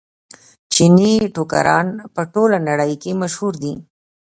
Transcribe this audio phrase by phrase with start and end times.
[0.73, 3.73] چیني ټوکران په ټوله نړۍ کې مشهور دي.